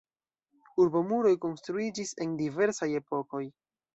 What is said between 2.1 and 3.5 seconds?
en diversaj epokoj.